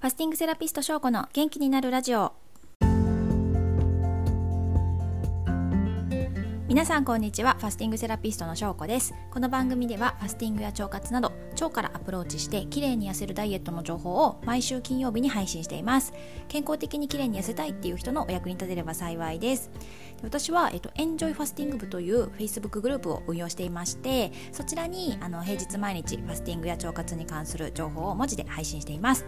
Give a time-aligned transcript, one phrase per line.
[0.00, 2.32] ファスティングセラピスト翔子の元気になるラジオ。
[6.68, 7.56] 皆さんこんにちは。
[7.58, 9.12] ファスティングセラピストの翔子です。
[9.32, 11.32] この番組ではファスティングや腸活など
[11.64, 16.12] 腸からアプローチして綺麗に痩せるダイエットの情報を毎週金曜日に配信しています。
[16.48, 19.70] 健康的に綺麗に痩せたいっていう人のお役に立てれば幸いです。
[20.22, 29.26] 私は、えっと、エンジョイファスティング部という Facebook グループを運用していましてそちらにあの平日毎日ファスティングや腸活に関する情報を文字で配信しています。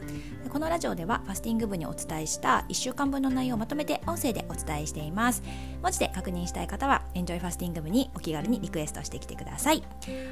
[0.48, 5.42] このラジオではファスティング部にお伝えした1週間分の内容をまとめて音声でお伝えしています。
[5.82, 9.82] 文字で確認したい方はエンジョイファスティング部にお気軽にリクエストしてきてください。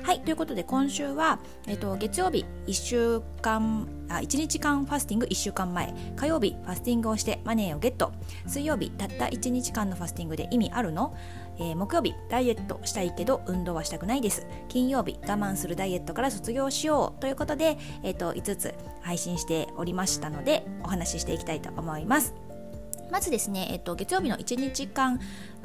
[0.03, 5.95] はいということで今週は、えっと、月曜日1週間あ1日間ファスティング1週間前。
[6.17, 8.13] 火曜日ファスティングをしてマネーをゲット。
[8.47, 11.17] 水曜日たった1日間のファスティングで意味あるの、
[11.59, 14.47] えー、木曜日ダイエットしたいけど運動はしたくないです。
[14.69, 17.21] 金曜日我慢するダイエットから卒業しよう。
[17.21, 22.35] ということで、えーと、5つ配信しておりましたのでお話ししていきたいと思います。
[23.11, 25.19] まずですね、えっと、月曜日の1日間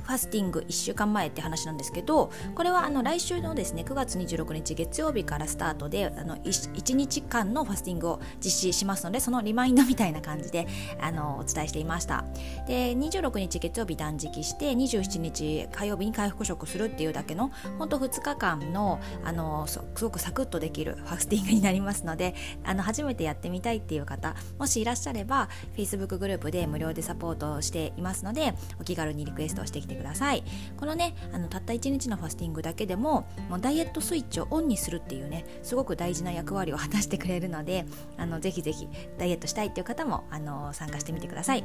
[0.03, 10.67] ファスティング1週間前って話なんですけどこれはあの来週のですね9月26日月曜日からスタートであの 1, 1日間のファスティングを実施しますのでそのリマインドみたいな感じで
[10.99, 12.25] あのお伝えしていました。
[12.67, 30.43] で26日月曜日断食して27日火曜日に回復食するっていうだけの本当2日間のあのすごくサクッとできるファスティングになりますのであの初めてやってみたいっていう方もしいらっしゃれば Facebook グループで無料でサポートしていますのでお気軽にリクエストしてきててください
[30.77, 37.85] このねあのたった1日のファスティングだけでももうダイエットスイッチをオンにするっていうねすごく大事な役割を果たしてくれるので
[38.17, 41.63] あのぜひぜひダイエットしたいっていう方もあの参加してみてください。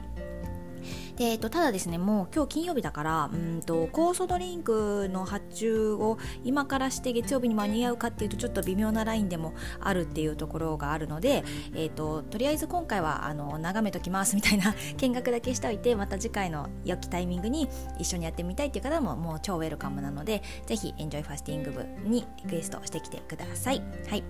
[1.16, 11.44] で、えっと、ただですねもう今日金曜日だからうんと酵素ドリンクの発注を今からして月曜日に間に合うかっていうとちょっと微妙なラインでもあるっていうところがあるので、
[11.74, 23.82] えっと、とりあえず今回はあの眺めときますみたいな 見学だけしておいてまた次回の良きタイミングに一緒にやってみたいっていう方ももう超ウェルカムなのでぜひエンジョイファスティング部にリクエストしてきてください。
[24.08, 24.24] はい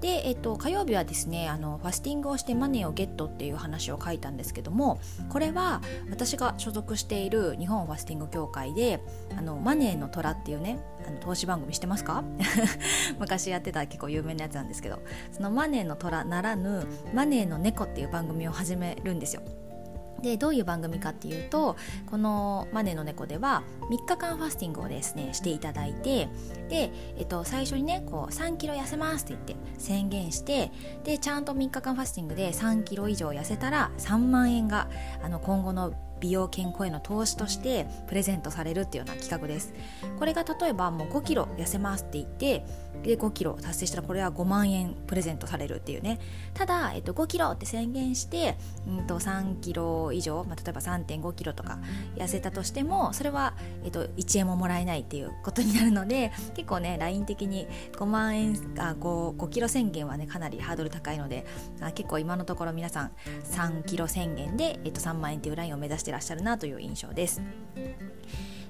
[0.00, 9.00] で、えっと、火曜日はですねあのファスティングをしてマネーをゲットっていう話を書いたんですけどもこれは私が所属している日本ファスティング協会で
[9.36, 12.22] あのマネーの虎っていうねあの投資番組してますか？
[13.18, 15.00] 昔やってた結構有名なやつなんですけど
[15.32, 19.42] そのマネーの虎ならぬマネーの猫っていう番組を始めるんですよ。
[20.22, 21.76] でどういう番組かっていうと
[22.10, 26.28] この「マネの猫」では3日間ファスティングをですねしていただいて
[26.68, 30.70] で、えっと、最初にねこう3キロ痩せますって言って宣言して
[31.04, 34.88] でちゃんと3日間ファスティングで3キロ以上痩せたら3万円が
[35.22, 39.72] あの今後の美容健康への投資としてプレゼントされるっていうような企画です。
[40.18, 42.64] これが例えばもう5キロ痩せますって言って
[43.02, 46.18] で5キロ達成したらこれは5万円プレゼントされるっていうね。
[46.54, 48.56] ただ、えっと、5キロって宣言して、
[48.86, 51.78] うんと、3キロ以上、まあ、例えば3.5キロとか
[52.16, 53.54] 痩せたとしてもそれは、
[53.84, 61.46] えっと、1円ももらえないっていうことになるので結構ね LINE 的に5万円あ 5, 5キロ宣言はねかなりハードル高いので
[61.80, 63.12] あ結構今のところ皆さん
[63.44, 67.42] 3キロ宣言で、えっと、3万円っていうラインを目指してらっしゃるなという印象です。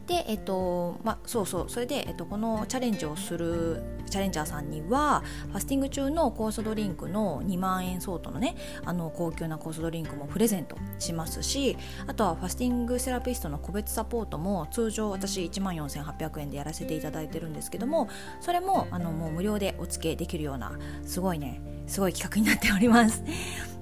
[0.09, 8.57] で、えっとまあそうそうそれで、えっと、このチャレンジをするチャレンジャーさんにはファスティング中の酵素ドリンクの2万円相当のね
[8.87, 18.09] あの高級な酵素ドリンクもプレゼントしますしあとはファスティングセラピストの個別サポートも通常私1万4800円でやらせていただいてるんですけども
[18.41, 23.25] それもあのもう無料でお付けできるようなすごいねすごい企画になっております。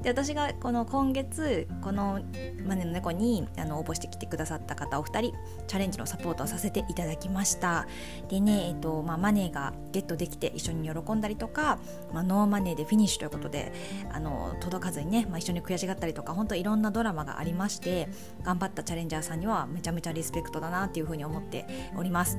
[0.03, 2.21] で私がこの今月この
[2.65, 5.33] マネの猫にあの応募してきてくださった方お二人
[5.67, 7.87] チャレンジのサポートをさせていただきました。
[8.29, 11.79] でね、えっとまあ、マネーがゲットできて一緒に喜んだりとか、
[12.13, 13.73] まあ、ノーマネーでフィニッシュということで
[14.13, 18.09] あの届かずにね、まあ、一緒に悔しがったりとか本当いろんなドラマがありまして
[18.45, 21.67] 頑張ったチャレンジャーさんにはめちゃめちゃリスペクトだなっていうふうに思って
[21.97, 22.39] おります。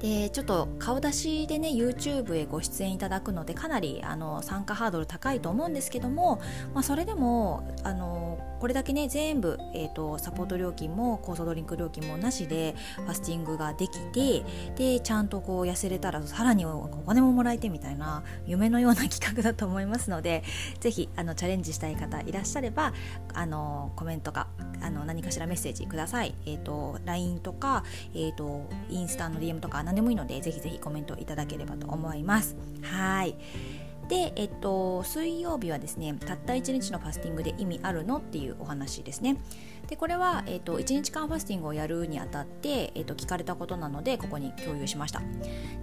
[0.00, 6.40] でちょっと顔出しでね YouTube へご出演いただくのでかなりあの参加ハードル高いと思うんですけども、
[6.74, 14.44] まあ、それでもあのこれだけね全部、えーと、サポート料金も酵素ドリンク料金もなしでファスティングができて
[14.76, 20.42] でちゃんとこう痩せれたらさらにお金ももらえてみたいな夢のような企画だと思いますので
[20.80, 22.92] ぜひあのチャレンジしたい方いらっしゃれば
[23.34, 24.48] あのコメントか
[24.82, 27.84] あの何かしらメッセージください、えーと、LINE とか、
[28.14, 32.56] えーと、インスタの DM とか何でもいいのでぜひぜひコメントいただければと思います。
[32.82, 33.36] はい。
[34.10, 39.36] で、えっと、水曜日はですねたった1日のファスティングで意味あるのっていうお話ですね。
[39.86, 45.22] でこれは、えっと、1日間ファスティングをやるにあたって、えっと、聞かれたことなのでここに共有しました。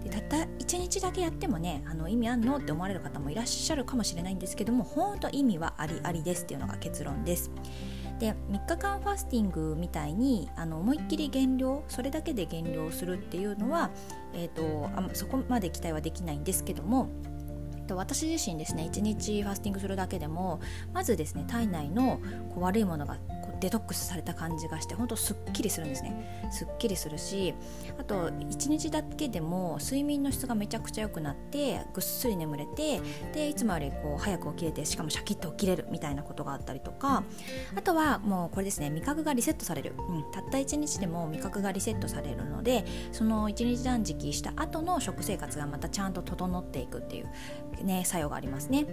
[0.04, 7.50] でたった1日だけやってもねあの意味あんのって思われる方もいらっしゃるかもしれないんですけども本当意味はありありですっていうのが結論です。
[8.18, 13.90] で3日間ファスティングみたいにあの思いっきり減量それだけで減量するっていうのは、
[14.34, 17.08] えーと、あそこまで期待はできないんですけども
[17.90, 20.60] 私自身ですね1日ファスティングするだけでも
[20.92, 22.20] まずですね体内の
[22.50, 23.18] こう悪いものが
[23.60, 26.48] デトックスされた感じがして本当すっきりするんですね。
[26.50, 27.54] すっきりするし
[27.98, 33.00] あと1日だけでも睡眠の質がめちゃくちゃ良くなってぐっすり眠れて
[33.32, 37.24] でいつもよりこう早く起きれてしかもシャキッと起きれるみたいなことがあったりとか
[37.76, 48.86] あとはもうこれですね味覚がリセットされる、うん、たった1日でも味覚がリセットされるのでその1日断食した後の食生活がまたちゃんと整っていくっていう、ね、作用がありますね。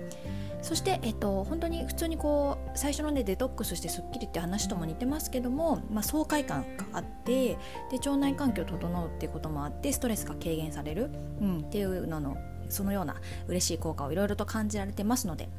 [0.62, 7.57] そして、えっと、本当に普通にこう最初のねデトックスしてすっきりって話とも似てますけども、まあ、爽快感があって
[7.91, 11.11] で腸内環境整うっていうこともあってストレスが軽減される、
[11.41, 12.37] うん、っていうのの
[12.69, 13.15] そのような
[13.47, 15.49] 嬉しい効果をいろいろと感じられてますので。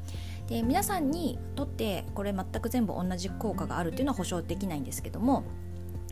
[0.49, 5.43] で皆さんにとってこれ全く全部同じ効果があるっていうのは保証できないんですけども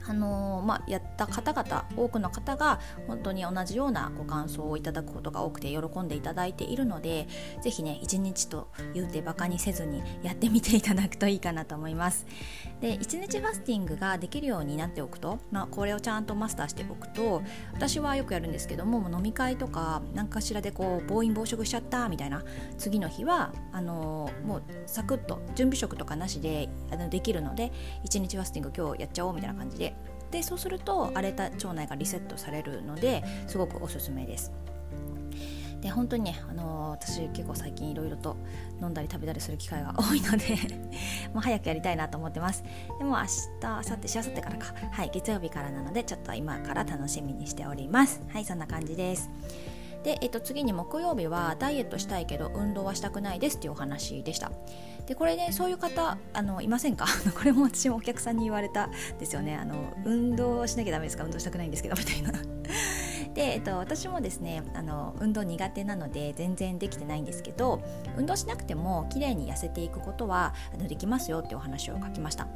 [0.07, 7.27] あのー、まあ、やった方々多くの方が本当に同じようなご感想をいただくことが多くて喜んでいただいているので
[7.63, 12.27] ぜひね一日と言うてバカにせずにやってみていただくといいかなと思います。
[12.81, 17.43] で1日ファスティングができるようになっておくと、まあ、これをちゃんとマスターしておくと
[17.73, 22.43] 私はよくやるんですけども飲み会とか何かしらでこう暴飲暴食しちゃったみたいな
[22.79, 27.73] 次の日はあのー、もうサクッと準備食とかなしであのできるので
[28.05, 29.94] 1日ファスティング今日やっちゃおうみたいな感じで
[30.35, 34.51] でそうすると荒れた腸内がリセットされるのですごくおすすめです。
[35.81, 38.37] で本当にね、あのー、私結構最近いろいろと
[38.81, 40.57] 飲んだり食べたりする機会が多いので
[41.35, 42.65] もう早くやりたいなと思ってます。
[42.99, 43.29] でも明日
[43.63, 44.75] 明後日しあさってからか。
[44.91, 48.21] はい月曜日からなのでちょっと今から楽しみにしております。
[48.29, 49.31] はいそんな感じです。
[50.05, 54.53] で、えっと、次に木曜日はダイエットしたいけど運動はしたくないですっていうお話でした。
[55.07, 57.07] でこれねそういう方あのいませんか？
[57.37, 59.57] これも私もお客さんに言われたですよね。
[59.57, 59.75] あの
[60.05, 61.25] 運動しなきゃダメですか？
[61.25, 62.33] 運動したくないんですけどみたいな。
[63.35, 67.83] で、えっと、私もですねあの運動苦手なので全然できてないんですけど
[68.17, 72.47] 運動しなくても綺麗に痩せていくことはあのできますよってお話を書きました。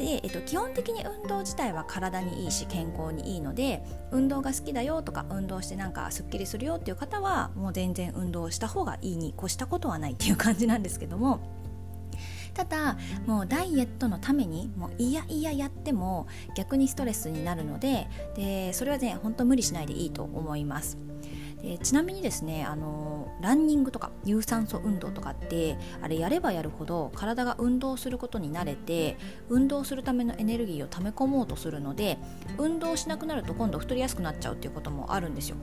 [0.00, 11.40] で、えっと、基本的に運動自体は体にいいし健康にいいので運動が好きだよとか運動してなんかすっきりするよっていう方はもう全然運動した方がいいに越したことはないっていう感じなんですけども。
[12.52, 16.26] ただもうダイエットのためにもういやいややっても
[16.56, 20.98] 逆にストレスになるのででそれはね本当無理しないでいいと思います。
[21.62, 29.16] でちなみにですねあのランニングとか有酸素運動とかってあれやればやるほど体が運動することに慣れて
[29.48, 32.18] 運動するためのエネルギーを溜め込もうとするので
[32.58, 35.56] 運動しなくなると今度太りやすくなっちゃうっていうこともあるんですよ。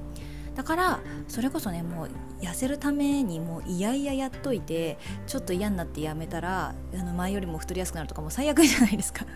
[0.57, 2.09] だからそれこそねもう
[2.41, 4.97] 痩せるためにもういやいややっといて
[5.27, 9.27] ちょっと嫌になってやめたらあの前よりも太りやすくなるとかも最悪じゃないですか。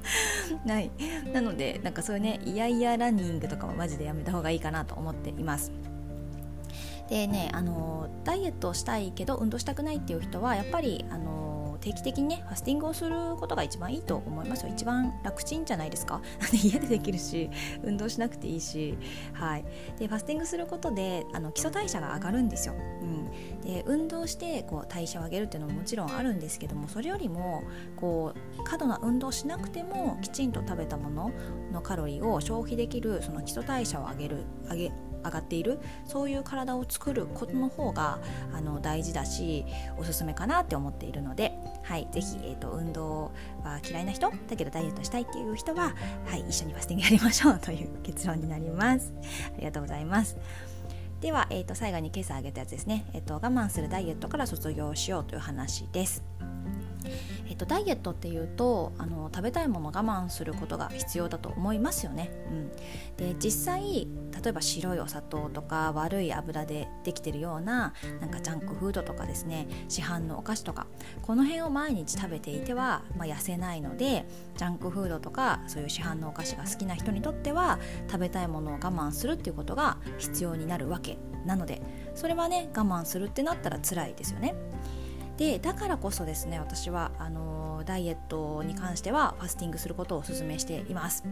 [0.64, 0.90] ない。
[1.32, 5.70] なのでなんかそういうねいやいやランニングとかもマジでやめた方がいいかなと思っています。
[7.08, 11.50] でねあのダイエットしたいけど運動したくないっていう人はやっぱりあの
[11.80, 14.70] 定期的にねファスティングをすることが一番いいと思いますよ。
[14.72, 16.22] 一番楽ちんじゃないですか？
[16.54, 17.50] 家でできるし
[17.82, 18.96] 運動しなくていいし。
[19.32, 19.64] はい。
[19.98, 27.64] でファスティングすることであの基礎代謝が上がるんですよ、うん、で運動してこう代謝を上げるっていうのももちろんあるんですけどもそれよりも
[27.96, 31.30] こう過度な運動しなくてもきちんと食べたもの
[31.72, 34.92] のカロリーを消費できるその基礎代謝を上げる上げ
[35.24, 38.18] 上がっているそういう体を作ることの方が
[38.52, 39.64] あの大事だし
[39.98, 41.52] おすすめかなって思っているので、
[41.82, 43.32] はい、ぜひ、えーと、運動
[43.64, 45.94] は嫌いな人だけどダイエットしたいっていう人は、
[46.26, 49.12] はい、一緒にファスティングやりましょうという結論になります。
[49.54, 50.36] ありがとうございます。
[51.20, 56.51] では、えーと、最後に今朝挙げたやつですね、えーと我慢するダイエットから卒業しようという話です。
[57.48, 62.30] えっと、ダイエットっていうとあの食べたいものを我慢することが必要だと思いますよね。
[62.50, 62.70] うん、
[63.18, 64.08] で実際
[64.42, 70.86] 例えば白いお砂糖とか悪い油でできてるようななんかジャンクフードとかですね市販のお菓子とか
[71.20, 74.24] この辺を毎日食べていては、まあ、痩せないので
[74.56, 77.78] ジャンクフードとかそういう市販のお菓子が好きな人にとっては
[78.08, 81.82] 食べたいものを我慢するっていうことが必要になるわけなので
[82.14, 84.54] それはね我慢するってなったら辛いですよね。
[85.36, 91.24] でだからこそですね私はあのダイエットに関してはファスティングすることをお勧めしています。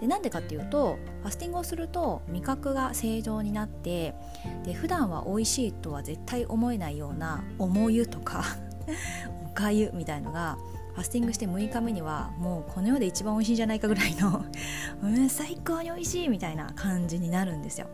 [0.00, 4.14] でなんでかっていうとファスティングをすると味覚が正常になって
[4.64, 8.42] で普段は美味しいとは絶対思えないような重湯とか
[9.46, 10.58] おかゆみたいのが
[10.94, 14.44] ファスティングして6日目にはもうこの世で一番美味しいんじゃないかぐらいの
[15.02, 17.86] うん最高に美味しいみたいな感じになるんですよ。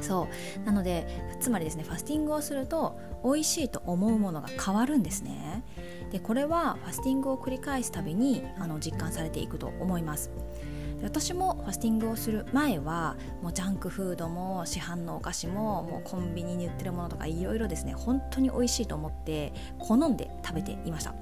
[0.00, 0.28] そ
[0.62, 0.66] う。
[0.66, 1.06] なので
[1.40, 5.64] つまりですねファスティングをすると美味しいと思うものが変わるんですね。
[6.10, 10.30] でこれはファスティングを繰り返すたびにあの実感されていくと思います。
[11.02, 21.14] 私もファスティングをする前はもうジャンクフードも市販のお菓子ももうコンビニに売ってるものとかいろいろですね本当に美味しいと思って好んで食べていました。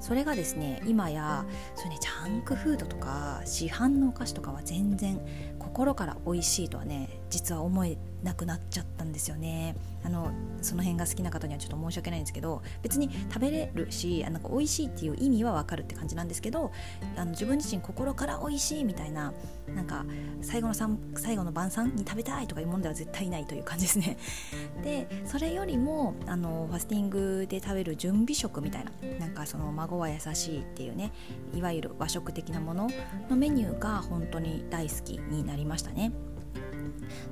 [0.00, 5.20] それがですね今やそれねジャンクフードとか市販のお菓子とかは全然
[5.58, 9.76] 心から美味しいとはね実は思えなくなっちゃったんですよね。
[10.04, 10.30] あの
[10.62, 16.72] その辺が好きな方にはちょっと申し訳ないんですけど別に食べれるしなんか美味しいっていう意味はわかるって感じなんですけど
[17.16, 19.32] あの自分自身心から美味しいみたいな
[19.74, 20.04] なんか
[20.40, 20.74] 最後の
[21.16, 24.16] 最後の晩餐に食べたいとかいうものでは絶対ないという感じですね。
[24.82, 31.12] でそれよりもあのファスティングで食べる準備食みたいななんかその孫は優しいっていうね
[31.54, 32.88] いわゆる和食的なもの
[33.28, 36.12] のメニューが本当に大好きになりましたね。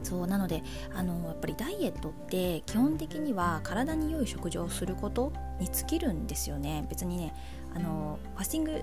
[0.02, 0.62] そうなので
[0.94, 6.86] あのやっぱりダイエットって基本的には体に良い食事をすることに尽きるんですよね。
[6.88, 7.34] 別にね
[7.74, 8.82] あのファスティング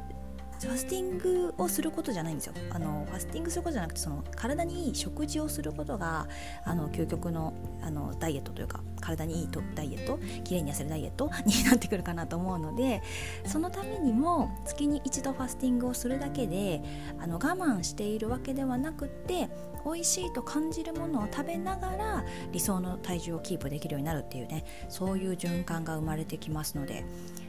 [0.62, 2.54] ファスティングをすることじゃないんですよ。
[2.70, 6.28] あのファスティングすることじゃなくてその体にいい食事をすることが
[6.64, 13.02] あの究極のあのダイエットというか体にいいとダイエット綺麗に痩せるダイエット になってくるかなと思うので
[13.46, 16.82] そのためにも月に一度ファスティングをするだけで
[17.20, 19.50] あの我慢しているわけではなくって
[19.86, 27.04] 美味しいと感じるものを食べながら理想の体重をキープできるようになるっていうねそういう循環が生まれてきますので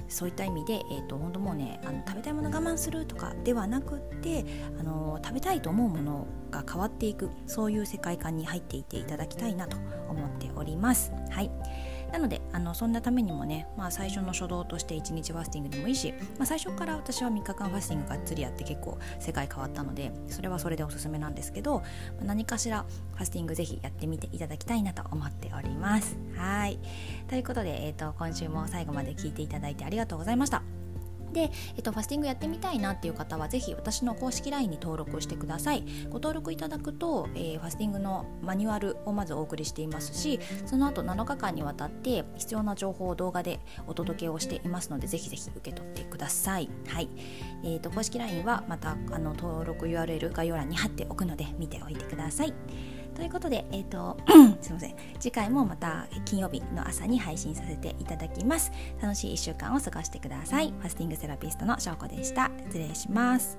[0.08, 4.44] そういった意味で、えーと、本当もうねあの食べたいもの我慢するとかではなくって
[4.78, 9.76] あの食べたいと思うものが変わっていくそういう世界観に入っていていただきたいなと
[10.08, 11.12] 思っております。
[11.30, 11.50] はい
[12.12, 21.84] なのであのそんなためにもね、まあ、最初の初動として1日ファスティングでもいいし、まあ、最初から私は3日間ファスティングがっつりやって結構世界変わったのでそれはそれでおすすめなんですけど、ま
[22.22, 26.16] あ、何かしらファスティングぜひやってみていただきたいなと思っております。
[26.36, 26.78] はい
[27.26, 30.83] ということで、えーと今週も最後まで聞いていただいてありがとうございました。
[31.34, 35.84] で、えっと、ファスティングやってみたいなっていう方はぜひ私の公式 LINE に登録してください。
[36.08, 46.70] ご登録いただくと、えー、ファスティングのマニュアルをまずお送りしていますしその後7日間にわたって必要な情報を動画でお届けをしていますのでぜひぜひ受け取ってください。
[46.88, 47.08] はい、
[47.64, 52.54] えーと、公式 LINE はまたあの登録 URL 概要欄に貼っておくので見ておいてください。
[53.14, 54.16] ということで、えっ、ー、と、
[54.60, 54.96] すいません。
[55.18, 58.72] 次回もまた金曜日の朝に配信させていただきます。
[59.00, 60.68] 楽しい1週間を過ごしてください。
[60.70, 62.50] ファスティングセラピストのしょうこでした。
[62.66, 63.58] 失礼します。